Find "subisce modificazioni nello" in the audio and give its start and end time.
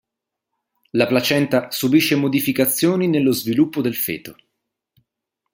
1.69-3.31